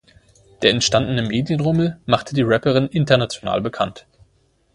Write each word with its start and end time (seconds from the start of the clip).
Der 0.63 0.71
entstandene 0.71 1.21
Medienrummel 1.21 1.99
machte 2.07 2.33
die 2.33 2.41
Rapperin 2.41 2.87
international 2.87 3.61
bekannt. 3.61 4.07